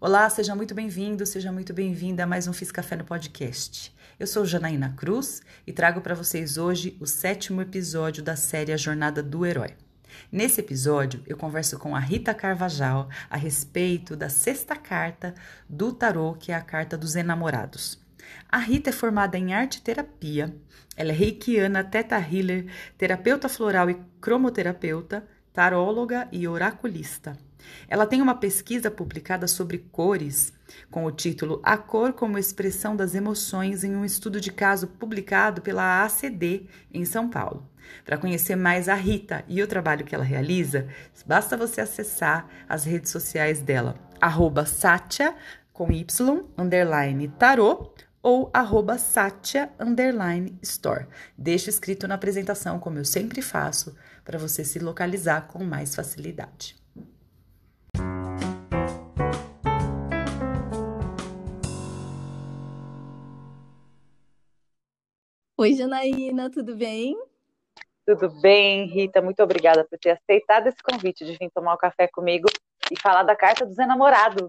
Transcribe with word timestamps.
Olá, 0.00 0.30
seja 0.30 0.54
muito 0.54 0.76
bem-vindo, 0.76 1.26
seja 1.26 1.50
muito 1.50 1.74
bem-vinda 1.74 2.22
a 2.22 2.26
mais 2.26 2.46
um 2.46 2.52
Fiz 2.52 2.70
Café 2.70 2.94
no 2.94 3.02
Podcast. 3.02 3.92
Eu 4.16 4.28
sou 4.28 4.46
Janaína 4.46 4.94
Cruz 4.96 5.42
e 5.66 5.72
trago 5.72 6.00
para 6.00 6.14
vocês 6.14 6.56
hoje 6.56 6.96
o 7.00 7.06
sétimo 7.06 7.60
episódio 7.60 8.22
da 8.22 8.36
série 8.36 8.72
A 8.72 8.76
Jornada 8.76 9.24
do 9.24 9.44
Herói. 9.44 9.74
Nesse 10.30 10.60
episódio, 10.60 11.20
eu 11.26 11.36
converso 11.36 11.80
com 11.80 11.96
a 11.96 11.98
Rita 11.98 12.32
Carvajal 12.32 13.08
a 13.28 13.36
respeito 13.36 14.14
da 14.14 14.28
sexta 14.28 14.76
carta 14.76 15.34
do 15.68 15.92
tarô, 15.92 16.34
que 16.34 16.52
é 16.52 16.54
a 16.54 16.62
carta 16.62 16.96
dos 16.96 17.16
enamorados. 17.16 18.00
A 18.48 18.58
Rita 18.58 18.90
é 18.90 18.92
formada 18.92 19.36
em 19.36 19.52
arte 19.52 19.82
terapia, 19.82 20.54
ela 20.96 21.10
é 21.10 21.14
reikiana, 21.14 21.82
teta 21.82 22.16
healer, 22.20 22.66
terapeuta 22.96 23.48
floral 23.48 23.90
e 23.90 24.00
cromoterapeuta, 24.20 25.26
taróloga 25.52 26.28
e 26.30 26.46
oraculista. 26.46 27.36
Ela 27.88 28.06
tem 28.06 28.20
uma 28.20 28.34
pesquisa 28.34 28.90
publicada 28.90 29.46
sobre 29.46 29.78
cores, 29.78 30.52
com 30.90 31.04
o 31.04 31.12
título 31.12 31.60
A 31.62 31.76
Cor 31.76 32.12
como 32.12 32.38
Expressão 32.38 32.94
das 32.94 33.14
Emoções, 33.14 33.84
em 33.84 33.94
um 33.94 34.04
estudo 34.04 34.40
de 34.40 34.52
caso 34.52 34.86
publicado 34.86 35.62
pela 35.62 36.04
ACD, 36.04 36.66
em 36.92 37.04
São 37.04 37.28
Paulo. 37.28 37.68
Para 38.04 38.18
conhecer 38.18 38.56
mais 38.56 38.88
a 38.88 38.94
Rita 38.94 39.44
e 39.48 39.62
o 39.62 39.66
trabalho 39.66 40.04
que 40.04 40.14
ela 40.14 40.24
realiza, 40.24 40.88
basta 41.26 41.56
você 41.56 41.80
acessar 41.80 42.48
as 42.68 42.84
redes 42.84 43.10
sociais 43.10 43.60
dela, 43.60 43.94
arroba 44.20 44.66
Satya, 44.66 45.34
com 45.72 45.90
Y, 45.92 46.44
underline 46.56 47.28
tarô, 47.28 47.92
ou 48.22 48.50
arroba 48.52 48.98
Satya, 48.98 49.70
underline 49.78 50.58
store. 50.62 51.06
Deixa 51.36 51.70
escrito 51.70 52.08
na 52.08 52.16
apresentação, 52.16 52.78
como 52.78 52.98
eu 52.98 53.04
sempre 53.04 53.40
faço, 53.40 53.96
para 54.24 54.38
você 54.38 54.64
se 54.64 54.78
localizar 54.78 55.46
com 55.46 55.64
mais 55.64 55.94
facilidade. 55.94 56.76
Oi, 65.60 65.74
Janaína, 65.74 66.48
tudo 66.48 66.76
bem? 66.76 67.20
Tudo 68.06 68.30
bem, 68.40 68.86
Rita? 68.86 69.20
Muito 69.20 69.42
obrigada 69.42 69.84
por 69.84 69.98
ter 69.98 70.10
aceitado 70.10 70.68
esse 70.68 70.80
convite 70.80 71.24
de 71.24 71.36
vir 71.36 71.50
tomar 71.50 71.74
um 71.74 71.76
café 71.76 72.06
comigo 72.06 72.46
e 72.92 73.00
falar 73.00 73.24
da 73.24 73.34
carta 73.34 73.66
dos 73.66 73.76
enamorados. 73.76 74.48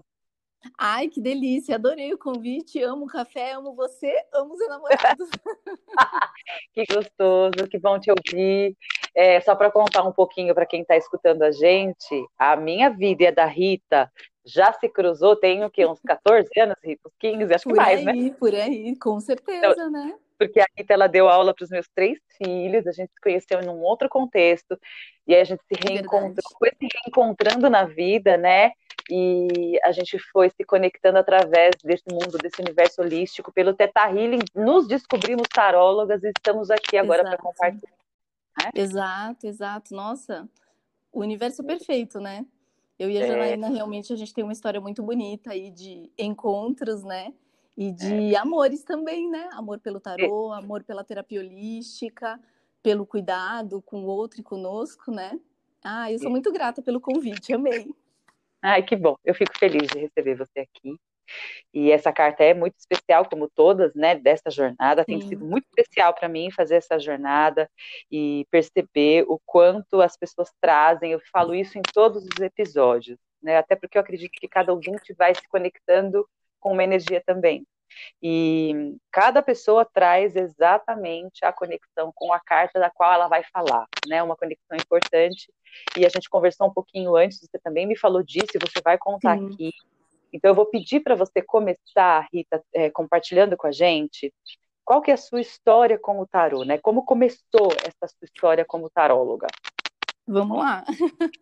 Ai, 0.78 1.08
que 1.08 1.20
delícia! 1.20 1.74
Adorei 1.74 2.14
o 2.14 2.18
convite. 2.18 2.80
Amo 2.80 3.06
o 3.06 3.08
café, 3.08 3.54
amo 3.54 3.74
você, 3.74 4.14
amo 4.32 4.54
os 4.54 4.60
enamorados. 4.60 5.28
que 6.72 6.84
gostoso, 6.86 7.68
que 7.68 7.76
bom 7.80 7.98
te 7.98 8.12
ouvir. 8.12 8.76
É, 9.12 9.40
só 9.40 9.56
para 9.56 9.68
contar 9.68 10.04
um 10.04 10.12
pouquinho 10.12 10.54
para 10.54 10.64
quem 10.64 10.82
está 10.82 10.96
escutando 10.96 11.42
a 11.42 11.50
gente, 11.50 12.24
a 12.38 12.54
minha 12.54 12.88
vida 12.88 13.24
e 13.24 13.26
a 13.26 13.32
da 13.32 13.46
Rita 13.46 14.08
já 14.46 14.72
se 14.74 14.88
cruzou, 14.88 15.34
tem 15.34 15.64
o 15.64 15.70
quê? 15.70 15.84
Uns 15.84 16.00
14 16.06 16.48
anos, 16.60 16.76
Rita? 16.84 17.08
Uns 17.08 17.16
15, 17.18 17.52
acho 17.52 17.64
por 17.64 17.72
que 17.72 17.80
mais, 17.80 17.98
aí, 17.98 18.04
né? 18.04 18.36
Por 18.38 18.54
aí, 18.54 18.96
com 18.96 19.18
certeza, 19.18 19.72
então, 19.72 19.90
né? 19.90 20.16
Porque 20.40 20.58
a 20.58 20.66
Rita 20.74 20.94
ela 20.94 21.06
deu 21.06 21.28
aula 21.28 21.52
para 21.52 21.64
os 21.64 21.68
meus 21.68 21.86
três 21.94 22.18
filhos, 22.42 22.86
a 22.86 22.92
gente 22.92 23.12
se 23.12 23.20
conheceu 23.20 23.60
em 23.60 23.68
um 23.68 23.82
outro 23.82 24.08
contexto, 24.08 24.80
e 25.26 25.34
aí 25.34 25.42
a 25.42 25.44
gente 25.44 25.60
se 25.66 25.78
é 25.86 25.92
reencontrou, 25.92 26.58
foi 26.58 26.70
se 26.70 26.88
reencontrando 27.04 27.68
na 27.68 27.84
vida, 27.84 28.38
né? 28.38 28.72
E 29.10 29.78
a 29.84 29.92
gente 29.92 30.18
foi 30.32 30.48
se 30.48 30.64
conectando 30.64 31.18
através 31.18 31.72
desse 31.84 32.04
mundo, 32.10 32.38
desse 32.38 32.58
universo 32.62 33.02
holístico, 33.02 33.52
pelo 33.52 33.74
Teta 33.74 34.08
Healing, 34.08 34.40
nos 34.54 34.88
descobrimos 34.88 35.46
tarólogas 35.52 36.24
e 36.24 36.28
estamos 36.28 36.70
aqui 36.70 36.96
agora 36.96 37.22
para 37.22 37.36
compartilhar. 37.36 37.92
Né? 38.62 38.70
Exato, 38.74 39.46
exato. 39.46 39.94
Nossa, 39.94 40.48
o 41.12 41.20
universo 41.20 41.62
perfeito, 41.62 42.18
né? 42.18 42.46
Eu 42.98 43.10
e 43.10 43.22
a. 43.22 43.26
Janaína, 43.26 43.66
é. 43.66 43.70
realmente, 43.70 44.10
a 44.10 44.16
gente 44.16 44.32
tem 44.32 44.42
uma 44.42 44.54
história 44.54 44.80
muito 44.80 45.02
bonita 45.02 45.50
aí 45.50 45.70
de 45.70 46.10
encontros, 46.16 47.04
né? 47.04 47.30
E 47.80 47.88
é. 47.88 47.92
de 47.92 48.34
é. 48.34 48.38
amores 48.38 48.84
também, 48.84 49.30
né? 49.30 49.48
Amor 49.54 49.80
pelo 49.80 49.98
tarô, 49.98 50.52
amor 50.52 50.84
pela 50.84 51.02
terapia 51.02 51.40
holística, 51.40 52.38
pelo 52.82 53.06
cuidado 53.06 53.80
com 53.80 54.02
o 54.02 54.06
outro 54.06 54.38
e 54.38 54.44
conosco, 54.44 55.10
né? 55.10 55.40
Ah, 55.82 56.12
eu 56.12 56.18
sou 56.18 56.30
muito 56.30 56.52
grata 56.52 56.82
pelo 56.82 57.00
convite, 57.00 57.54
amei. 57.54 57.90
Ai, 58.60 58.82
que 58.82 58.94
bom. 58.94 59.16
Eu 59.24 59.34
fico 59.34 59.58
feliz 59.58 59.88
de 59.88 59.98
receber 59.98 60.34
você 60.34 60.60
aqui. 60.60 60.94
E 61.72 61.90
essa 61.90 62.12
carta 62.12 62.44
é 62.44 62.52
muito 62.52 62.74
especial, 62.78 63.26
como 63.26 63.48
todas, 63.48 63.94
né, 63.94 64.14
dessa 64.14 64.50
jornada. 64.50 65.02
Tem 65.02 65.18
Sim. 65.22 65.28
sido 65.28 65.46
muito 65.46 65.64
especial 65.68 66.12
para 66.12 66.28
mim 66.28 66.50
fazer 66.50 66.74
essa 66.74 66.98
jornada 66.98 67.70
e 68.10 68.46
perceber 68.50 69.24
o 69.26 69.40
quanto 69.46 70.02
as 70.02 70.18
pessoas 70.18 70.52
trazem. 70.60 71.12
Eu 71.12 71.20
falo 71.32 71.54
isso 71.54 71.78
em 71.78 71.82
todos 71.94 72.24
os 72.24 72.40
episódios, 72.42 73.18
né? 73.42 73.56
Até 73.56 73.74
porque 73.74 73.96
eu 73.96 74.02
acredito 74.02 74.32
que 74.32 74.48
cada 74.48 74.70
ouvinte 74.70 75.14
vai 75.14 75.34
se 75.34 75.48
conectando 75.48 76.28
com 76.60 76.72
uma 76.72 76.84
energia 76.84 77.22
também. 77.24 77.66
E 78.22 78.96
cada 79.10 79.42
pessoa 79.42 79.84
traz 79.84 80.36
exatamente 80.36 81.44
a 81.44 81.52
conexão 81.52 82.12
com 82.14 82.32
a 82.32 82.40
carta 82.40 82.78
da 82.78 82.90
qual 82.90 83.12
ela 83.12 83.28
vai 83.28 83.42
falar, 83.52 83.86
né? 84.06 84.22
Uma 84.22 84.36
conexão 84.36 84.76
importante. 84.76 85.52
E 85.96 86.04
a 86.04 86.08
gente 86.08 86.28
conversou 86.28 86.66
um 86.68 86.72
pouquinho 86.72 87.16
antes, 87.16 87.40
você 87.40 87.58
também 87.58 87.86
me 87.86 87.96
falou 87.96 88.22
disso, 88.22 88.50
e 88.54 88.58
você 88.58 88.80
vai 88.82 88.98
contar 88.98 89.38
Sim. 89.38 89.46
aqui. 89.46 89.70
Então 90.32 90.50
eu 90.50 90.54
vou 90.54 90.66
pedir 90.66 91.00
para 91.00 91.14
você 91.14 91.42
começar, 91.42 92.26
Rita, 92.32 92.62
é, 92.72 92.90
compartilhando 92.90 93.56
com 93.56 93.66
a 93.66 93.72
gente 93.72 94.32
qual 94.90 95.00
que 95.00 95.12
é 95.12 95.14
a 95.14 95.16
sua 95.16 95.40
história 95.40 95.96
com 95.96 96.20
o 96.20 96.26
tarô, 96.26 96.64
né? 96.64 96.76
Como 96.76 97.04
começou 97.04 97.70
essa 97.84 98.08
sua 98.08 98.24
história 98.24 98.64
como 98.64 98.90
taróloga? 98.90 99.46
Vamos 100.26 100.58
lá. 100.58 100.84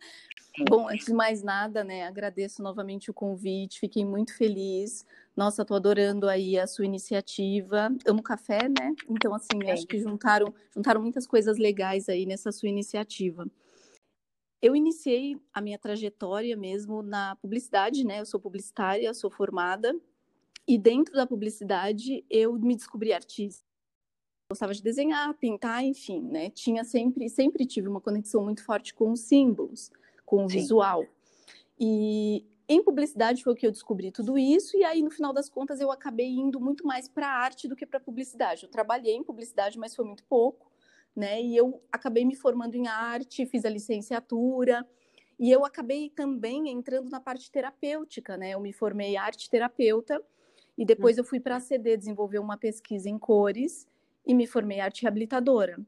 Bom, 0.66 0.88
antes 0.88 1.06
de 1.06 1.12
mais 1.12 1.42
nada, 1.42 1.84
né, 1.84 2.06
agradeço 2.06 2.62
novamente 2.62 3.10
o 3.10 3.14
convite, 3.14 3.80
fiquei 3.80 4.04
muito 4.04 4.36
feliz. 4.36 5.04
Nossa, 5.36 5.64
tô 5.64 5.74
adorando 5.74 6.28
aí 6.28 6.58
a 6.58 6.66
sua 6.66 6.84
iniciativa. 6.84 7.90
Amo 8.06 8.22
café, 8.22 8.68
né? 8.68 8.94
Então, 9.08 9.34
assim, 9.34 9.62
é. 9.64 9.72
acho 9.72 9.86
que 9.86 9.98
juntaram, 9.98 10.52
juntaram 10.74 11.00
muitas 11.00 11.26
coisas 11.26 11.58
legais 11.58 12.08
aí 12.08 12.26
nessa 12.26 12.50
sua 12.50 12.68
iniciativa. 12.68 13.46
Eu 14.60 14.74
iniciei 14.74 15.36
a 15.52 15.60
minha 15.60 15.78
trajetória 15.78 16.56
mesmo 16.56 17.02
na 17.02 17.36
publicidade, 17.36 18.04
né? 18.04 18.20
Eu 18.20 18.26
sou 18.26 18.40
publicitária, 18.40 19.14
sou 19.14 19.30
formada, 19.30 19.94
e 20.66 20.76
dentro 20.76 21.14
da 21.14 21.26
publicidade 21.26 22.24
eu 22.28 22.54
me 22.54 22.74
descobri 22.74 23.12
artista. 23.12 23.64
Gostava 24.50 24.74
de 24.74 24.82
desenhar, 24.82 25.32
pintar, 25.34 25.84
enfim, 25.84 26.22
né? 26.22 26.50
Tinha 26.50 26.82
sempre, 26.82 27.28
sempre 27.28 27.64
tive 27.64 27.86
uma 27.86 28.00
conexão 28.00 28.42
muito 28.42 28.64
forte 28.64 28.92
com 28.92 29.12
os 29.12 29.20
símbolos 29.20 29.90
com 30.28 30.44
o 30.44 30.50
Sim. 30.50 30.58
visual. 30.58 31.06
E 31.80 32.44
em 32.68 32.82
publicidade 32.82 33.42
foi 33.42 33.54
o 33.54 33.56
que 33.56 33.66
eu 33.66 33.70
descobri 33.72 34.12
tudo 34.12 34.36
isso, 34.36 34.76
e 34.76 34.84
aí 34.84 35.02
no 35.02 35.10
final 35.10 35.32
das 35.32 35.48
contas 35.48 35.80
eu 35.80 35.90
acabei 35.90 36.28
indo 36.28 36.60
muito 36.60 36.86
mais 36.86 37.08
para 37.08 37.26
arte 37.26 37.66
do 37.66 37.74
que 37.74 37.86
para 37.86 37.98
publicidade. 37.98 38.64
Eu 38.64 38.68
trabalhei 38.68 39.14
em 39.14 39.24
publicidade, 39.24 39.78
mas 39.78 39.96
foi 39.96 40.04
muito 40.04 40.22
pouco, 40.24 40.70
né? 41.16 41.40
E 41.40 41.56
eu 41.56 41.82
acabei 41.90 42.26
me 42.26 42.36
formando 42.36 42.74
em 42.74 42.86
arte, 42.86 43.46
fiz 43.46 43.64
a 43.64 43.70
licenciatura, 43.70 44.86
e 45.38 45.50
eu 45.50 45.64
acabei 45.64 46.10
também 46.10 46.68
entrando 46.68 47.08
na 47.08 47.20
parte 47.20 47.50
terapêutica, 47.50 48.36
né? 48.36 48.50
Eu 48.50 48.60
me 48.60 48.74
formei 48.74 49.16
arte 49.16 49.48
terapeuta 49.48 50.22
e 50.76 50.84
depois 50.84 51.16
eu 51.16 51.24
fui 51.24 51.40
para 51.40 51.56
a 51.56 51.60
CD 51.60 51.96
desenvolver 51.96 52.38
uma 52.38 52.58
pesquisa 52.58 53.08
em 53.08 53.18
cores 53.18 53.88
e 54.26 54.34
me 54.34 54.46
formei 54.46 54.80
arte 54.80 55.02
reabilitadora. 55.02 55.80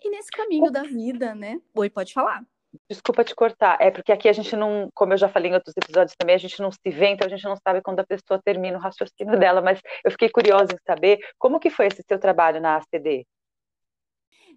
E 0.00 0.08
nesse 0.08 0.30
caminho 0.30 0.70
da 0.70 0.82
vida, 0.82 1.34
né? 1.34 1.60
Oi, 1.74 1.90
pode 1.90 2.14
falar. 2.14 2.46
Desculpa 2.88 3.22
te 3.22 3.34
cortar, 3.34 3.76
é 3.80 3.90
porque 3.90 4.12
aqui 4.12 4.28
a 4.28 4.32
gente 4.32 4.56
não, 4.56 4.88
como 4.94 5.12
eu 5.12 5.18
já 5.18 5.28
falei 5.28 5.50
em 5.50 5.54
outros 5.54 5.76
episódios 5.76 6.16
também, 6.16 6.34
a 6.34 6.38
gente 6.38 6.60
não 6.60 6.70
se 6.70 6.90
vê, 6.90 7.08
então 7.08 7.26
a 7.26 7.30
gente 7.30 7.44
não 7.44 7.56
sabe 7.56 7.82
quando 7.82 8.00
a 8.00 8.06
pessoa 8.06 8.40
termina 8.42 8.78
o 8.78 8.80
raciocínio 8.80 9.38
dela, 9.38 9.60
mas 9.60 9.80
eu 10.02 10.10
fiquei 10.10 10.30
curiosa 10.30 10.72
em 10.72 10.78
saber 10.86 11.18
como 11.38 11.60
que 11.60 11.68
foi 11.68 11.86
esse 11.86 12.02
seu 12.08 12.18
trabalho 12.18 12.60
na 12.60 12.76
ACD? 12.76 13.26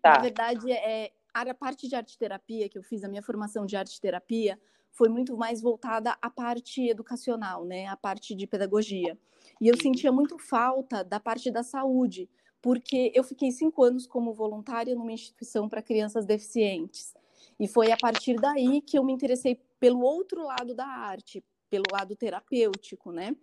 Tá. 0.01 0.13
Na 0.13 0.19
verdade, 0.19 0.71
é, 0.71 1.11
a 1.33 1.53
parte 1.53 1.89
de 1.89 1.95
arte 1.95 2.17
terapia 2.17 2.69
que 2.69 2.77
eu 2.77 2.83
fiz, 2.83 3.03
a 3.03 3.09
minha 3.09 3.21
formação 3.21 3.65
de 3.65 3.75
arte 3.75 3.99
terapia, 3.99 4.57
foi 4.91 5.09
muito 5.09 5.35
mais 5.35 5.61
voltada 5.61 6.17
à 6.21 6.29
parte 6.29 6.87
educacional, 6.87 7.65
né, 7.65 7.87
à 7.87 7.97
parte 7.97 8.33
de 8.33 8.47
pedagogia. 8.47 9.17
E 9.59 9.67
eu 9.67 9.75
sentia 9.75 10.11
muito 10.11 10.39
falta 10.39 11.03
da 11.03 11.19
parte 11.19 11.51
da 11.51 11.63
saúde, 11.63 12.29
porque 12.61 13.11
eu 13.13 13.23
fiquei 13.23 13.51
cinco 13.51 13.83
anos 13.83 14.07
como 14.07 14.33
voluntária 14.33 14.95
numa 14.95 15.11
instituição 15.11 15.67
para 15.67 15.81
crianças 15.81 16.25
deficientes. 16.25 17.13
E 17.59 17.67
foi 17.67 17.91
a 17.91 17.97
partir 17.97 18.35
daí 18.35 18.81
que 18.81 18.97
eu 18.97 19.03
me 19.03 19.13
interessei 19.13 19.59
pelo 19.79 20.01
outro 20.01 20.43
lado 20.43 20.73
da 20.73 20.85
arte, 20.85 21.43
pelo 21.69 21.85
lado 21.91 22.15
terapêutico, 22.15 23.11
né? 23.11 23.35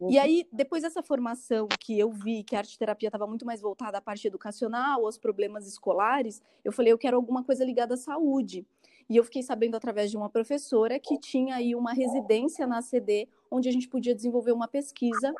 Uhum. 0.00 0.10
E 0.10 0.18
aí, 0.18 0.46
depois 0.52 0.82
dessa 0.82 1.02
formação 1.02 1.66
que 1.80 1.98
eu 1.98 2.10
vi 2.10 2.42
que 2.42 2.54
a 2.54 2.58
arte 2.58 2.78
terapia 2.78 3.08
estava 3.08 3.26
muito 3.26 3.46
mais 3.46 3.60
voltada 3.60 3.98
à 3.98 4.00
parte 4.00 4.26
educacional, 4.26 5.04
aos 5.04 5.18
problemas 5.18 5.66
escolares, 5.66 6.42
eu 6.64 6.72
falei, 6.72 6.92
eu 6.92 6.98
quero 6.98 7.16
alguma 7.16 7.42
coisa 7.42 7.64
ligada 7.64 7.94
à 7.94 7.96
saúde. 7.96 8.66
E 9.08 9.16
eu 9.16 9.24
fiquei 9.24 9.42
sabendo 9.42 9.76
através 9.76 10.10
de 10.10 10.16
uma 10.16 10.30
professora 10.30 10.98
que 10.98 11.18
tinha 11.18 11.56
aí 11.56 11.74
uma 11.74 11.92
residência 11.92 12.66
na 12.66 12.80
CD, 12.80 13.28
onde 13.50 13.68
a 13.68 13.72
gente 13.72 13.88
podia 13.88 14.14
desenvolver 14.14 14.52
uma 14.52 14.68
pesquisa. 14.68 15.34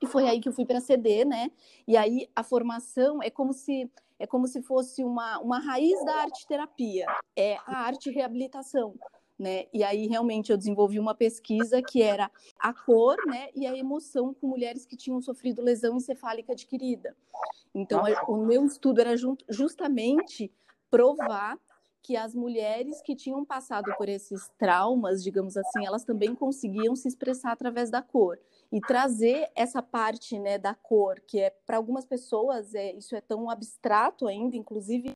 E 0.00 0.06
foi 0.06 0.28
aí 0.28 0.40
que 0.40 0.48
eu 0.48 0.52
fui 0.52 0.64
para 0.64 0.78
a 0.78 0.80
CD, 0.80 1.24
né? 1.24 1.50
E 1.86 1.96
aí 1.96 2.28
a 2.34 2.42
formação 2.42 3.22
é 3.22 3.28
como 3.28 3.52
se 3.52 3.90
é 4.20 4.26
como 4.26 4.46
se 4.46 4.60
fosse 4.60 5.02
uma, 5.02 5.40
uma 5.40 5.58
raiz 5.58 6.04
da 6.04 6.16
arte 6.16 6.46
terapia, 6.46 7.06
é 7.34 7.56
a 7.66 7.78
arte 7.78 8.10
reabilitação, 8.10 8.94
né? 9.38 9.64
E 9.72 9.82
aí 9.82 10.06
realmente 10.06 10.52
eu 10.52 10.58
desenvolvi 10.58 11.00
uma 11.00 11.14
pesquisa 11.14 11.80
que 11.82 12.02
era 12.02 12.30
a 12.58 12.74
cor, 12.74 13.16
né, 13.26 13.48
e 13.56 13.66
a 13.66 13.74
emoção 13.74 14.34
com 14.34 14.46
mulheres 14.46 14.84
que 14.84 14.94
tinham 14.94 15.22
sofrido 15.22 15.62
lesão 15.62 15.96
encefálica 15.96 16.52
adquirida. 16.52 17.16
Então, 17.74 18.02
o 18.28 18.36
meu 18.44 18.66
estudo 18.66 19.00
era 19.00 19.14
justamente 19.48 20.52
provar 20.90 21.58
que 22.02 22.14
as 22.14 22.34
mulheres 22.34 23.00
que 23.00 23.16
tinham 23.16 23.42
passado 23.42 23.90
por 23.96 24.08
esses 24.08 24.50
traumas, 24.58 25.22
digamos 25.22 25.56
assim, 25.56 25.86
elas 25.86 26.04
também 26.04 26.34
conseguiam 26.34 26.94
se 26.94 27.08
expressar 27.08 27.52
através 27.52 27.90
da 27.90 28.02
cor 28.02 28.38
e 28.72 28.80
trazer 28.80 29.50
essa 29.54 29.82
parte, 29.82 30.38
né, 30.38 30.58
da 30.58 30.74
cor, 30.74 31.20
que 31.26 31.40
é 31.40 31.50
para 31.66 31.76
algumas 31.76 32.04
pessoas 32.04 32.74
é, 32.74 32.92
isso 32.92 33.16
é 33.16 33.20
tão 33.20 33.50
abstrato 33.50 34.26
ainda, 34.26 34.56
inclusive 34.56 35.12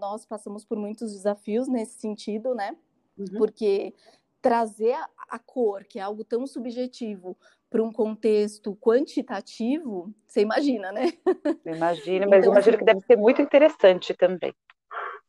nós 0.00 0.26
passamos 0.26 0.64
por 0.64 0.76
muitos 0.76 1.12
desafios 1.12 1.68
nesse 1.68 2.00
sentido, 2.00 2.54
né? 2.54 2.76
Uhum. 3.16 3.26
Porque 3.38 3.94
trazer 4.42 4.92
a, 4.92 5.08
a 5.28 5.38
cor, 5.38 5.84
que 5.84 5.98
é 5.98 6.02
algo 6.02 6.24
tão 6.24 6.46
subjetivo, 6.46 7.36
para 7.70 7.82
um 7.82 7.92
contexto 7.92 8.76
quantitativo, 8.76 10.12
você 10.26 10.40
imagina, 10.40 10.92
né? 10.92 11.12
Imagina, 11.64 12.26
mas 12.30 12.40
então, 12.40 12.52
imagino 12.52 12.56
assim 12.58 12.78
que 12.78 12.84
deve 12.84 13.00
ser 13.00 13.16
muito 13.16 13.42
interessante 13.42 14.14
também. 14.14 14.54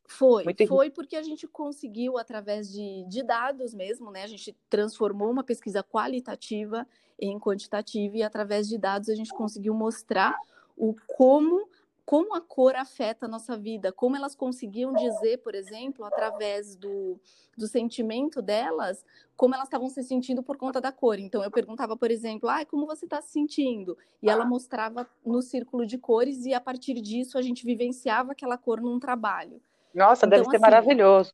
Foi, 0.07 0.45
Muito 0.45 0.68
foi 0.68 0.89
porque 0.89 1.18
a 1.18 1.21
gente 1.21 1.45
conseguiu, 1.45 2.18
através 2.18 2.71
de, 2.71 3.04
de 3.09 3.21
dados 3.21 3.74
mesmo, 3.74 4.09
né? 4.09 4.24
A 4.24 4.27
gente 4.27 4.56
transformou 4.69 5.30
uma 5.30 5.44
pesquisa 5.44 5.83
qualitativa 5.83 6.88
em 7.19 7.38
quantitativa 7.38 8.15
e 8.18 8.24
através 8.24 8.69
de 8.69 8.77
dados 8.77 9.09
a 9.09 9.15
gente 9.15 9.33
conseguiu 9.33 9.74
mostrar 9.74 10.33
o 10.77 10.95
como 11.06 11.68
como 12.06 12.33
a 12.36 12.39
cor 12.39 12.74
afeta 12.77 13.25
a 13.25 13.30
nossa 13.30 13.57
vida, 13.57 13.92
como 13.92 14.15
elas 14.15 14.33
conseguiam 14.33 14.94
dizer, 14.94 15.39
por 15.39 15.54
exemplo, 15.54 16.06
através 16.06 16.74
do, 16.74 17.19
do 17.57 17.68
sentimento 17.68 18.42
delas, 18.42 19.03
como 19.36 19.53
elas 19.53 19.68
estavam 19.68 19.89
se 19.89 20.01
sentindo 20.03 20.42
por 20.42 20.56
conta 20.56 20.80
da 20.80 20.89
cor. 20.89 21.19
Então, 21.19 21.44
eu 21.44 21.51
perguntava, 21.51 21.98
por 21.98 22.10
exemplo, 22.10 22.48
ah, 22.48 22.63
como 22.63 22.86
você 22.86 23.03
está 23.03 23.21
se 23.21 23.31
sentindo? 23.31 23.98
E 24.24 24.30
ela 24.30 24.45
mostrava 24.45 25.06
no 25.25 25.42
círculo 25.42 25.86
de 25.86 25.98
cores, 25.98 26.45
e 26.45 26.53
a 26.53 26.62
partir 26.62 26.94
disso 27.01 27.38
a 27.38 27.42
gente 27.42 27.65
vivenciava 27.65 28.31
aquela 28.31 28.57
cor 28.57 28.80
num 28.80 29.01
trabalho. 29.01 29.62
Nossa, 29.98 30.28
então, 30.28 30.38
deve 30.38 30.50
ser 30.50 30.58
assim, 30.58 30.62
maravilhoso. 30.62 31.34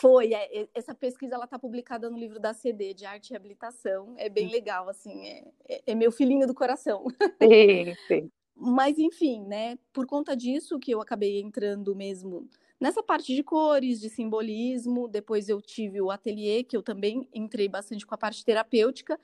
Foi, 0.00 0.34
é, 0.34 0.68
essa 0.74 0.94
pesquisa 0.94 1.36
ela 1.36 1.44
está 1.44 1.58
publicada 1.58 2.10
no 2.10 2.18
livro 2.18 2.40
da 2.40 2.52
CD 2.52 2.92
de 2.92 3.06
arte 3.06 3.32
e 3.32 3.36
habilitação. 3.36 4.14
É 4.16 4.28
bem 4.28 4.48
hum. 4.48 4.50
legal, 4.50 4.88
assim, 4.88 5.26
é, 5.26 5.44
é, 5.68 5.82
é 5.86 5.94
meu 5.94 6.10
filhinho 6.10 6.46
do 6.46 6.54
coração. 6.54 7.04
Sim, 7.40 7.94
sim. 8.08 8.30
Mas 8.56 8.98
enfim, 8.98 9.44
né? 9.46 9.78
Por 9.92 10.06
conta 10.06 10.36
disso 10.36 10.78
que 10.78 10.90
eu 10.90 11.00
acabei 11.00 11.40
entrando 11.40 11.94
mesmo 11.94 12.48
nessa 12.80 13.02
parte 13.02 13.34
de 13.34 13.42
cores, 13.42 14.00
de 14.00 14.10
simbolismo. 14.10 15.08
Depois 15.08 15.48
eu 15.48 15.60
tive 15.60 16.00
o 16.00 16.10
ateliê, 16.10 16.64
que 16.64 16.76
eu 16.76 16.82
também 16.82 17.28
entrei 17.32 17.68
bastante 17.68 18.04
com 18.04 18.14
a 18.14 18.18
parte 18.18 18.44
terapêutica, 18.44 19.18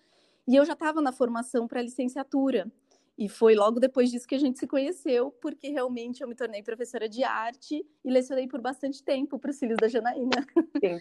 e 0.46 0.56
eu 0.56 0.64
já 0.64 0.72
estava 0.72 1.00
na 1.00 1.12
formação 1.12 1.66
para 1.66 1.82
licenciatura. 1.82 2.70
E 3.18 3.28
foi 3.28 3.56
logo 3.56 3.80
depois 3.80 4.12
disso 4.12 4.28
que 4.28 4.36
a 4.36 4.38
gente 4.38 4.60
se 4.60 4.66
conheceu, 4.68 5.32
porque 5.42 5.68
realmente 5.70 6.22
eu 6.22 6.28
me 6.28 6.36
tornei 6.36 6.62
professora 6.62 7.08
de 7.08 7.24
arte 7.24 7.84
e 8.04 8.10
lecionei 8.10 8.46
por 8.46 8.60
bastante 8.60 9.02
tempo 9.02 9.40
para 9.40 9.50
os 9.50 9.58
filhos 9.58 9.76
da 9.76 9.88
Janaína. 9.88 10.46
Sim. 10.80 11.00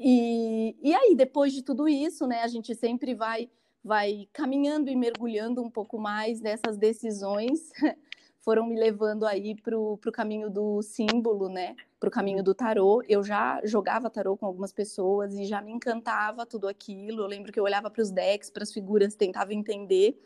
e, 0.00 0.76
e 0.82 0.92
aí, 0.92 1.14
depois 1.14 1.52
de 1.52 1.62
tudo 1.62 1.88
isso, 1.88 2.26
né, 2.26 2.42
a 2.42 2.48
gente 2.48 2.74
sempre 2.74 3.14
vai, 3.14 3.48
vai 3.84 4.28
caminhando 4.32 4.90
e 4.90 4.96
mergulhando 4.96 5.62
um 5.62 5.70
pouco 5.70 6.00
mais 6.00 6.40
nessas 6.40 6.76
decisões. 6.76 7.70
Foram 8.40 8.66
me 8.66 8.74
levando 8.74 9.24
aí 9.24 9.54
para 9.54 9.78
o 9.78 9.98
caminho 10.12 10.50
do 10.50 10.82
símbolo, 10.82 11.48
né? 11.48 11.76
Para 12.00 12.08
o 12.08 12.10
caminho 12.10 12.42
do 12.42 12.54
tarô. 12.54 13.04
Eu 13.08 13.22
já 13.22 13.60
jogava 13.62 14.10
tarô 14.10 14.36
com 14.36 14.46
algumas 14.46 14.72
pessoas 14.72 15.34
e 15.34 15.44
já 15.44 15.62
me 15.62 15.70
encantava 15.70 16.44
tudo 16.44 16.66
aquilo. 16.66 17.22
Eu 17.22 17.26
lembro 17.26 17.52
que 17.52 17.60
eu 17.60 17.64
olhava 17.64 17.88
para 17.88 18.02
os 18.02 18.10
decks, 18.10 18.50
para 18.50 18.64
as 18.64 18.72
figuras, 18.72 19.14
tentava 19.14 19.54
entender. 19.54 20.18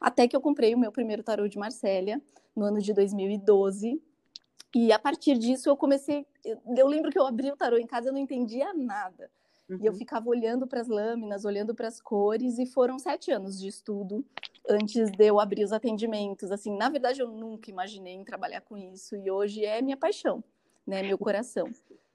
Até 0.00 0.26
que 0.26 0.34
eu 0.34 0.40
comprei 0.40 0.74
o 0.74 0.78
meu 0.78 0.90
primeiro 0.90 1.22
tarô 1.22 1.46
de 1.46 1.58
Marsella 1.58 2.20
no 2.56 2.64
ano 2.64 2.80
de 2.80 2.92
2012. 2.94 4.00
E 4.74 4.92
a 4.92 4.98
partir 4.98 5.36
disso 5.36 5.68
eu 5.68 5.76
comecei. 5.76 6.26
Eu 6.76 6.86
lembro 6.86 7.10
que 7.10 7.18
eu 7.18 7.26
abri 7.26 7.50
o 7.50 7.56
tarô 7.56 7.76
em 7.76 7.86
casa 7.86 8.06
e 8.06 8.08
eu 8.08 8.12
não 8.12 8.20
entendia 8.20 8.72
nada. 8.72 9.30
Uhum. 9.68 9.78
E 9.80 9.86
eu 9.86 9.92
uhum. 9.92 9.98
ficava 9.98 10.28
olhando 10.28 10.66
para 10.66 10.80
as 10.80 10.88
lâminas, 10.88 11.44
olhando 11.44 11.74
para 11.74 11.86
as 11.86 12.00
cores, 12.00 12.58
e 12.58 12.66
foram 12.66 12.98
sete 12.98 13.30
anos 13.30 13.58
de 13.60 13.68
estudo 13.68 14.24
antes 14.68 15.10
de 15.10 15.26
eu 15.26 15.38
abrir 15.38 15.64
os 15.64 15.72
atendimentos. 15.72 16.50
Assim, 16.50 16.76
na 16.76 16.88
verdade, 16.88 17.20
eu 17.20 17.28
nunca 17.28 17.70
imaginei 17.70 18.14
em 18.14 18.24
trabalhar 18.24 18.62
com 18.62 18.76
isso, 18.76 19.16
e 19.16 19.30
hoje 19.30 19.64
é 19.64 19.80
minha 19.80 19.96
paixão, 19.96 20.42
né? 20.86 21.02
Meu 21.02 21.18
coração. 21.18 21.68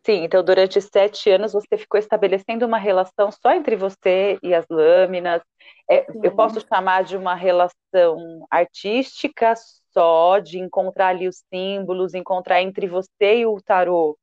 Sim, 0.05 0.23
então 0.23 0.43
durante 0.43 0.79
sete 0.79 1.31
anos 1.31 1.51
você 1.51 1.75
ficou 1.79 1.99
estabelecendo 1.99 2.63
uma 2.63 2.77
relação 2.77 3.31
só 3.31 3.51
entre 3.53 3.75
você 3.75 4.37
e 4.43 4.53
as 4.53 4.63
lâminas. 4.69 5.41
É, 5.89 6.05
eu 6.21 6.35
posso 6.35 6.61
chamar 6.61 7.03
de 7.03 7.17
uma 7.17 7.33
relação 7.33 8.45
artística 8.51 9.55
só, 9.91 10.37
de 10.37 10.59
encontrar 10.59 11.07
ali 11.07 11.27
os 11.27 11.41
símbolos, 11.51 12.13
encontrar 12.13 12.61
entre 12.61 12.85
você 12.85 13.39
e 13.39 13.45
o 13.47 13.59
tarô 13.59 14.15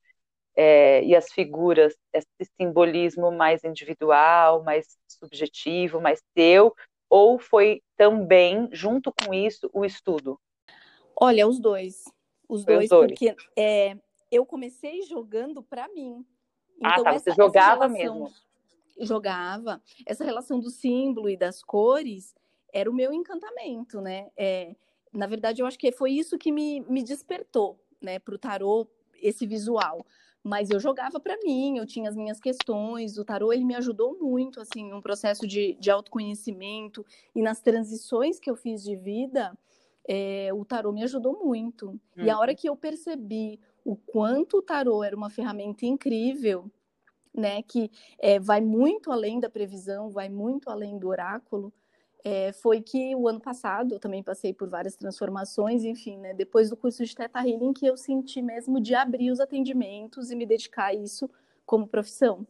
é, 0.54 1.02
e 1.02 1.16
as 1.16 1.32
figuras 1.32 1.96
esse 2.12 2.52
simbolismo 2.60 3.32
mais 3.32 3.64
individual, 3.64 4.62
mais 4.62 4.86
subjetivo, 5.08 6.00
mais 6.00 6.22
seu, 6.38 6.72
ou 7.10 7.40
foi 7.40 7.82
também, 7.96 8.68
junto 8.70 9.12
com 9.12 9.34
isso, 9.34 9.68
o 9.72 9.84
estudo? 9.84 10.38
Olha, 11.16 11.48
os 11.48 11.58
dois. 11.58 12.04
Os 12.48 12.64
dois, 12.64 12.84
os 12.84 12.88
dois. 12.88 13.08
porque 13.08 13.34
é, 13.58 13.96
eu 14.32 14.46
comecei 14.46 15.02
jogando 15.02 15.62
para 15.62 15.86
mim. 15.88 16.26
Então, 16.78 16.90
ah, 16.90 17.04
tá, 17.04 17.10
essa, 17.14 17.30
você 17.30 17.36
jogava 17.36 17.86
relação, 17.86 18.20
mesmo. 18.20 18.32
Jogava. 18.98 19.82
Essa 20.06 20.24
relação 20.24 20.58
do 20.58 20.70
símbolo 20.70 21.28
e 21.28 21.36
das 21.36 21.62
cores 21.62 22.34
era 22.72 22.90
o 22.90 22.94
meu 22.94 23.12
encantamento, 23.12 24.00
né? 24.00 24.30
É, 24.34 24.74
na 25.12 25.26
verdade, 25.26 25.60
eu 25.60 25.66
acho 25.66 25.78
que 25.78 25.92
foi 25.92 26.12
isso 26.12 26.38
que 26.38 26.50
me, 26.50 26.80
me 26.80 27.02
despertou, 27.02 27.78
né, 28.00 28.18
para 28.18 28.34
o 28.34 28.38
tarô, 28.38 28.88
esse 29.20 29.46
visual. 29.46 30.04
Mas 30.42 30.70
eu 30.70 30.80
jogava 30.80 31.20
para 31.20 31.36
mim, 31.44 31.78
eu 31.78 31.86
tinha 31.86 32.08
as 32.08 32.16
minhas 32.16 32.40
questões. 32.40 33.16
O 33.16 33.24
tarô 33.24 33.52
ele 33.52 33.64
me 33.64 33.76
ajudou 33.76 34.18
muito, 34.18 34.60
assim, 34.60 34.88
num 34.88 35.00
processo 35.00 35.46
de, 35.46 35.74
de 35.74 35.90
autoconhecimento 35.90 37.06
e 37.34 37.40
nas 37.40 37.60
transições 37.60 38.40
que 38.40 38.50
eu 38.50 38.56
fiz 38.56 38.82
de 38.82 38.96
vida. 38.96 39.56
É, 40.08 40.50
o 40.52 40.64
tarô 40.64 40.90
me 40.90 41.04
ajudou 41.04 41.44
muito. 41.44 41.90
Hum. 41.90 42.24
E 42.24 42.30
a 42.30 42.36
hora 42.36 42.50
uhum. 42.50 42.56
que 42.56 42.68
eu 42.68 42.76
percebi 42.76 43.60
o 43.84 43.96
quanto 43.96 44.58
o 44.58 44.62
tarô 44.62 45.02
era 45.02 45.16
uma 45.16 45.30
ferramenta 45.30 45.84
incrível, 45.84 46.70
né, 47.34 47.62
que 47.62 47.90
é, 48.18 48.38
vai 48.38 48.60
muito 48.60 49.10
além 49.10 49.40
da 49.40 49.48
previsão, 49.48 50.10
vai 50.10 50.28
muito 50.28 50.68
além 50.68 50.98
do 50.98 51.08
oráculo, 51.08 51.72
é, 52.24 52.52
foi 52.52 52.80
que 52.80 53.16
o 53.16 53.26
ano 53.26 53.40
passado 53.40 53.94
eu 53.94 53.98
também 53.98 54.22
passei 54.22 54.52
por 54.52 54.68
várias 54.68 54.94
transformações, 54.94 55.82
enfim, 55.84 56.18
né, 56.18 56.34
depois 56.34 56.70
do 56.70 56.76
curso 56.76 57.04
de 57.04 57.14
Teta 57.14 57.40
Healing 57.40 57.72
que 57.72 57.86
eu 57.86 57.96
senti 57.96 58.40
mesmo 58.40 58.80
de 58.80 58.94
abrir 58.94 59.30
os 59.30 59.40
atendimentos 59.40 60.30
e 60.30 60.36
me 60.36 60.46
dedicar 60.46 60.86
a 60.86 60.94
isso 60.94 61.28
como 61.66 61.86
profissão. 61.86 62.46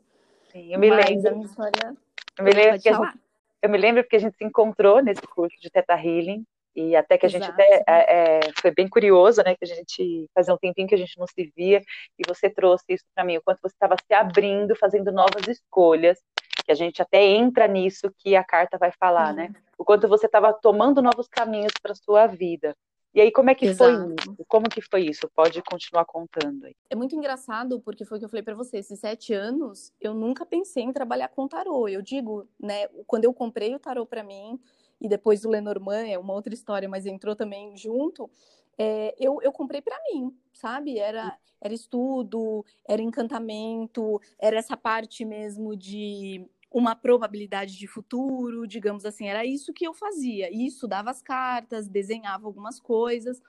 Sim, 0.51 0.73
eu 0.73 0.79
me 0.79 0.91
Mas 0.91 1.07
lembro. 1.07 1.29
A 1.29 1.33
minha 1.33 1.47
história... 1.47 1.97
Eu 2.39 2.45
me 2.45 2.53
lembro, 2.53 2.81
que 2.81 2.93
gente, 2.93 3.19
eu 3.63 3.71
me 3.71 3.79
lembro 3.79 4.03
porque 4.03 4.17
a 4.17 4.19
gente 4.19 4.37
se 4.37 4.45
encontrou 4.45 5.03
nesse 5.03 5.23
curso 5.23 5.59
de 5.61 5.71
Teta 5.71 5.95
Healing 5.95 6.45
e 6.75 6.97
até 6.97 7.19
que 7.19 7.27
a 7.27 7.29
Exato. 7.29 7.45
gente 7.45 7.53
até 7.53 7.85
é, 7.87 8.39
é, 8.39 8.41
foi 8.61 8.71
bem 8.71 8.89
curioso, 8.89 9.43
né? 9.43 9.55
Que 9.55 9.65
a 9.65 9.75
gente 9.75 10.29
fazia 10.35 10.55
um 10.55 10.59
tempinho 10.59 10.89
que 10.89 10.95
a 10.95 10.99
gente 10.99 11.19
não 11.19 11.27
se 11.27 11.53
via, 11.57 11.83
e 12.19 12.23
você 12.27 12.49
trouxe 12.49 12.85
isso 12.91 13.05
para 13.15 13.25
mim, 13.25 13.37
o 13.37 13.43
quanto 13.43 13.61
você 13.61 13.75
estava 13.75 13.97
se 13.97 14.15
abrindo, 14.15 14.75
fazendo 14.77 15.13
novas 15.13 15.47
escolhas, 15.49 16.19
que 16.65 16.73
a 16.73 16.75
gente 16.75 17.03
até 17.03 17.23
entra 17.23 17.67
nisso 17.67 18.13
que 18.19 18.37
a 18.37 18.45
carta 18.45 18.79
vai 18.79 18.93
falar, 18.93 19.33
né? 19.33 19.53
O 19.77 19.85
quanto 19.85 20.09
você 20.09 20.27
estava 20.27 20.53
tomando 20.53 21.03
novos 21.03 21.29
caminhos 21.29 21.73
para 21.83 21.95
sua 21.95 22.27
vida. 22.27 22.75
E 23.15 23.21
aí, 23.21 23.31
como 23.31 23.51
é 23.51 23.55
que 23.55 23.67
Exato. 23.67 23.93
foi 23.93 24.15
isso? 24.15 24.45
Como 24.49 24.69
que 24.71 24.81
foi 24.81 25.03
isso? 25.03 25.29
Pode 25.35 25.61
continuar 25.63 26.07
contando 26.07 26.65
aí. 26.65 26.75
É 26.89 26.97
muito 26.97 27.15
engraçado, 27.15 27.79
porque 27.81 28.07
foi 28.07 28.17
o 28.17 28.21
que 28.21 28.25
eu 28.25 28.29
falei 28.31 28.43
para 28.43 28.55
você, 28.55 28.79
esses 28.79 28.99
sete 28.99 29.35
anos, 29.35 29.93
eu 30.01 30.15
nunca 30.15 30.47
pensei 30.47 30.83
em 30.83 30.93
trabalhar 30.93 31.29
com 31.29 31.47
tarô. 31.47 31.89
Eu 31.89 32.01
digo, 32.01 32.49
né, 32.59 32.89
quando 33.07 33.25
eu 33.25 33.35
comprei 33.35 33.75
o 33.75 33.79
tarô 33.79 34.07
para 34.07 34.23
mim, 34.23 34.59
e 35.03 35.09
depois 35.09 35.45
o 35.45 35.51
Lenormand, 35.51 36.07
é 36.07 36.17
uma 36.17 36.33
outra 36.33 36.55
história, 36.55 36.89
mas 36.89 37.07
entrou 37.07 37.35
também 37.35 37.77
junto, 37.77 38.31
é, 38.79 39.15
eu, 39.19 39.41
eu 39.43 39.51
comprei 39.51 39.83
para 39.83 39.99
mim, 40.11 40.33
sabe? 40.53 40.97
Era, 40.97 41.37
era 41.61 41.75
estudo, 41.75 42.65
era 42.89 43.03
encantamento, 43.03 44.21
era 44.39 44.57
essa 44.57 44.77
parte 44.77 45.25
mesmo 45.25 45.77
de 45.77 46.49
uma 46.71 46.95
probabilidade 46.95 47.77
de 47.77 47.87
futuro, 47.87 48.67
digamos 48.67 49.05
assim, 49.05 49.29
era 49.29 49.45
isso 49.45 49.73
que 49.73 49.87
eu 49.87 49.93
fazia. 49.93 50.49
E 50.51 50.67
estudava 50.67 51.11
as 51.11 51.21
cartas, 51.21 51.89
desenhava 51.89 52.47
algumas 52.47 52.79
coisas, 52.79 53.43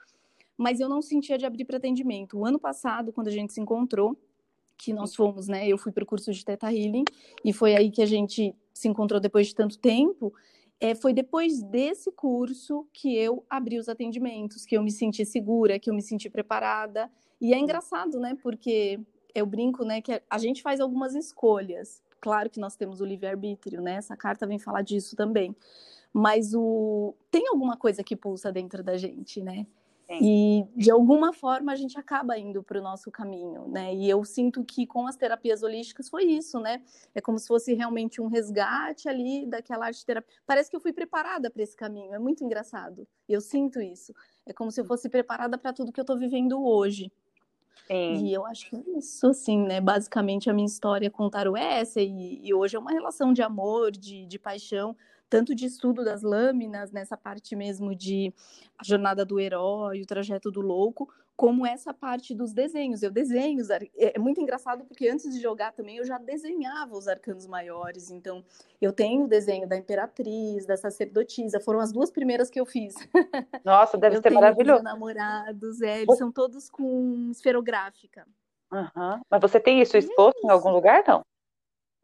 mas 0.58 0.80
eu 0.80 0.88
não 0.88 1.00
sentia 1.00 1.38
de 1.38 1.46
abrir 1.46 1.64
para 1.64 1.78
atendimento. 1.78 2.36
O 2.36 2.44
ano 2.44 2.58
passado, 2.58 3.12
quando 3.12 3.28
a 3.28 3.32
gente 3.32 3.52
se 3.52 3.60
encontrou, 3.60 4.18
que 4.76 4.92
nós 4.92 5.14
fomos, 5.14 5.46
né? 5.46 5.66
Eu 5.68 5.78
fui 5.78 5.92
para 5.92 6.02
o 6.02 6.06
curso 6.06 6.32
de 6.32 6.44
Teta 6.44 6.66
Healing 6.66 7.04
e 7.44 7.52
foi 7.52 7.76
aí 7.76 7.92
que 7.92 8.02
a 8.02 8.06
gente 8.06 8.54
se 8.72 8.88
encontrou 8.88 9.20
depois 9.20 9.46
de 9.46 9.54
tanto 9.54 9.78
tempo. 9.78 10.34
É, 10.80 10.94
foi 10.94 11.12
depois 11.12 11.62
desse 11.62 12.10
curso 12.12 12.86
que 12.92 13.16
eu 13.16 13.44
abri 13.48 13.78
os 13.78 13.88
atendimentos, 13.88 14.66
que 14.66 14.76
eu 14.76 14.82
me 14.82 14.90
senti 14.90 15.24
segura, 15.24 15.78
que 15.78 15.88
eu 15.88 15.94
me 15.94 16.02
senti 16.02 16.28
preparada. 16.28 17.10
E 17.40 17.54
é 17.54 17.58
engraçado, 17.58 18.18
né? 18.18 18.36
Porque 18.42 19.00
eu 19.34 19.46
brinco, 19.46 19.84
né, 19.84 20.00
que 20.00 20.22
a 20.30 20.38
gente 20.38 20.62
faz 20.62 20.80
algumas 20.80 21.14
escolhas. 21.14 22.02
Claro 22.20 22.48
que 22.48 22.60
nós 22.60 22.76
temos 22.76 23.00
o 23.00 23.04
livre-arbítrio, 23.04 23.82
né? 23.82 23.96
Essa 23.96 24.16
carta 24.16 24.46
vem 24.46 24.58
falar 24.58 24.82
disso 24.82 25.16
também. 25.16 25.54
Mas 26.12 26.54
o 26.54 27.14
tem 27.30 27.48
alguma 27.48 27.76
coisa 27.76 28.04
que 28.04 28.14
pulsa 28.14 28.52
dentro 28.52 28.82
da 28.82 28.96
gente, 28.96 29.42
né? 29.42 29.66
E 30.10 30.66
de 30.76 30.90
alguma 30.90 31.32
forma 31.32 31.72
a 31.72 31.76
gente 31.76 31.98
acaba 31.98 32.38
indo 32.38 32.62
para 32.62 32.78
o 32.78 32.82
nosso 32.82 33.10
caminho, 33.10 33.66
né? 33.68 33.94
E 33.94 34.08
eu 34.08 34.22
sinto 34.24 34.62
que 34.62 34.86
com 34.86 35.06
as 35.06 35.16
terapias 35.16 35.62
holísticas 35.62 36.08
foi 36.08 36.24
isso, 36.24 36.60
né? 36.60 36.82
É 37.14 37.20
como 37.20 37.38
se 37.38 37.48
fosse 37.48 37.72
realmente 37.74 38.20
um 38.20 38.26
resgate 38.26 39.08
ali 39.08 39.46
daquela 39.46 39.86
arte 39.86 40.04
terapia. 40.04 40.36
Parece 40.46 40.68
que 40.68 40.76
eu 40.76 40.80
fui 40.80 40.92
preparada 40.92 41.50
para 41.50 41.62
esse 41.62 41.76
caminho, 41.76 42.14
é 42.14 42.18
muito 42.18 42.44
engraçado. 42.44 43.06
Eu 43.28 43.40
sinto 43.40 43.80
isso. 43.80 44.14
É 44.44 44.52
como 44.52 44.70
se 44.70 44.80
eu 44.80 44.84
fosse 44.84 45.08
preparada 45.08 45.56
para 45.56 45.72
tudo 45.72 45.92
que 45.92 46.00
eu 46.00 46.02
estou 46.04 46.18
vivendo 46.18 46.62
hoje. 46.62 47.10
Sim. 47.86 48.26
E 48.26 48.32
eu 48.32 48.46
acho 48.46 48.68
que 48.68 48.76
é 48.76 48.98
isso, 48.98 49.26
assim, 49.26 49.58
né? 49.58 49.80
Basicamente, 49.80 50.48
a 50.48 50.54
minha 50.54 50.66
história 50.66 51.10
com 51.10 51.28
tarô 51.28 51.56
é 51.56 51.80
essa. 51.80 52.00
E, 52.00 52.40
e 52.42 52.54
hoje 52.54 52.76
é 52.76 52.78
uma 52.78 52.92
relação 52.92 53.32
de 53.32 53.42
amor, 53.42 53.90
de, 53.90 54.26
de 54.26 54.38
paixão, 54.38 54.96
tanto 55.34 55.52
de 55.52 55.66
estudo 55.66 56.04
das 56.04 56.22
lâminas, 56.22 56.92
nessa 56.92 57.16
parte 57.16 57.56
mesmo 57.56 57.92
de 57.92 58.32
a 58.78 58.84
jornada 58.84 59.24
do 59.24 59.40
herói, 59.40 60.00
o 60.00 60.06
trajeto 60.06 60.48
do 60.48 60.60
louco, 60.60 61.12
como 61.34 61.66
essa 61.66 61.92
parte 61.92 62.32
dos 62.32 62.52
desenhos. 62.52 63.02
Eu 63.02 63.10
desenho, 63.10 63.60
é, 63.72 64.14
é 64.14 64.18
muito 64.20 64.40
engraçado 64.40 64.84
porque 64.84 65.08
antes 65.08 65.34
de 65.34 65.40
jogar 65.40 65.72
também 65.72 65.96
eu 65.96 66.04
já 66.04 66.18
desenhava 66.18 66.96
os 66.96 67.08
arcanos 67.08 67.48
maiores. 67.48 68.12
Então, 68.12 68.44
eu 68.80 68.92
tenho 68.92 69.24
o 69.24 69.28
desenho 69.28 69.68
da 69.68 69.76
Imperatriz, 69.76 70.66
da 70.66 70.76
Sacerdotisa, 70.76 71.58
foram 71.58 71.80
as 71.80 71.90
duas 71.90 72.12
primeiras 72.12 72.48
que 72.48 72.60
eu 72.60 72.64
fiz. 72.64 72.94
Nossa, 73.64 73.98
deve 73.98 74.18
eu 74.18 74.22
ser 74.22 74.30
maravilhoso. 74.30 74.84
namorados, 74.84 75.82
é, 75.82 76.02
eles 76.02 76.16
são 76.16 76.30
todos 76.30 76.70
com 76.70 77.28
esferográfica. 77.32 78.24
Uhum. 78.70 79.20
Mas 79.28 79.40
você 79.40 79.58
tem 79.58 79.80
isso 79.82 79.96
exposto 79.96 80.36
é 80.36 80.38
isso. 80.38 80.46
em 80.46 80.50
algum 80.50 80.70
lugar, 80.70 81.02
não? 81.08 81.24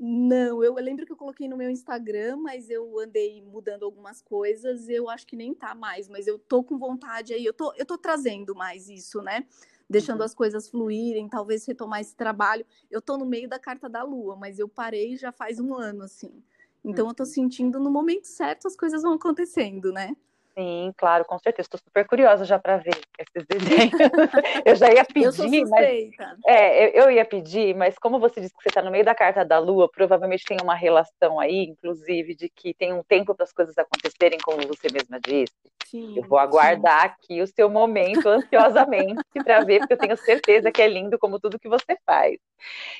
Não, 0.02 0.64
eu, 0.64 0.72
lembro 0.76 1.04
que 1.04 1.12
eu 1.12 1.16
coloquei 1.16 1.46
no 1.46 1.58
meu 1.58 1.68
Instagram, 1.68 2.38
mas 2.38 2.70
eu 2.70 2.98
andei 2.98 3.42
mudando 3.42 3.82
algumas 3.82 4.22
coisas, 4.22 4.88
eu 4.88 5.10
acho 5.10 5.26
que 5.26 5.36
nem 5.36 5.52
tá 5.52 5.74
mais, 5.74 6.08
mas 6.08 6.26
eu 6.26 6.38
tô 6.38 6.64
com 6.64 6.78
vontade 6.78 7.34
aí, 7.34 7.44
eu 7.44 7.52
tô, 7.52 7.70
eu 7.76 7.84
tô 7.84 7.98
trazendo 7.98 8.54
mais 8.54 8.88
isso, 8.88 9.20
né? 9.20 9.46
Deixando 9.90 10.20
uhum. 10.20 10.24
as 10.24 10.34
coisas 10.34 10.70
fluírem, 10.70 11.28
talvez 11.28 11.66
retomar 11.66 12.00
esse 12.00 12.16
trabalho. 12.16 12.64
Eu 12.90 13.02
tô 13.02 13.18
no 13.18 13.26
meio 13.26 13.46
da 13.46 13.58
carta 13.58 13.90
da 13.90 14.02
lua, 14.02 14.36
mas 14.36 14.58
eu 14.58 14.66
parei 14.66 15.18
já 15.18 15.30
faz 15.30 15.60
um 15.60 15.74
ano, 15.74 16.04
assim. 16.04 16.42
Então 16.82 17.04
uhum. 17.04 17.10
eu 17.10 17.14
tô 17.14 17.24
uhum. 17.24 17.28
sentindo 17.28 17.78
no 17.78 17.90
momento 17.90 18.24
certo 18.24 18.68
as 18.68 18.76
coisas 18.76 19.02
vão 19.02 19.12
acontecendo, 19.12 19.92
né? 19.92 20.16
Sim, 20.58 20.92
claro, 20.96 21.24
com 21.24 21.38
certeza. 21.38 21.66
Estou 21.66 21.80
super 21.82 22.06
curiosa 22.06 22.44
já 22.44 22.58
para 22.58 22.76
ver 22.76 22.98
esses 23.18 23.46
desenhos. 23.46 23.92
eu 24.66 24.74
já 24.74 24.92
ia 24.92 25.04
pedir, 25.04 25.26
eu 25.26 25.32
sou 25.32 25.48
mas 25.68 26.10
é, 26.46 27.00
eu 27.00 27.10
ia 27.10 27.24
pedir, 27.24 27.74
mas 27.74 27.98
como 27.98 28.18
você 28.18 28.40
disse 28.40 28.54
que 28.54 28.62
você 28.62 28.68
está 28.68 28.82
no 28.82 28.90
meio 28.90 29.04
da 29.04 29.14
carta 29.14 29.44
da 29.44 29.58
Lua, 29.58 29.88
provavelmente 29.90 30.44
tem 30.44 30.58
uma 30.62 30.74
relação 30.74 31.38
aí, 31.38 31.64
inclusive, 31.64 32.34
de 32.34 32.48
que 32.48 32.74
tem 32.74 32.92
um 32.92 33.02
tempo 33.02 33.34
para 33.34 33.44
as 33.44 33.52
coisas 33.52 33.76
acontecerem, 33.78 34.38
como 34.42 34.66
você 34.66 34.88
mesma 34.92 35.20
disse. 35.20 35.54
Sim, 35.86 36.14
eu 36.16 36.24
vou 36.24 36.38
aguardar 36.38 37.02
sim. 37.02 37.06
aqui 37.06 37.42
o 37.42 37.46
seu 37.46 37.68
momento 37.68 38.26
ansiosamente 38.28 39.22
para 39.42 39.64
ver, 39.64 39.80
porque 39.80 39.94
eu 39.94 39.98
tenho 39.98 40.16
certeza 40.16 40.70
que 40.70 40.82
é 40.82 40.86
lindo 40.86 41.18
como 41.18 41.40
tudo 41.40 41.58
que 41.58 41.68
você 41.68 41.96
faz. 42.06 42.38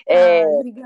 É, 0.07 0.43
ah, 0.43 0.49
obrigada. 0.49 0.77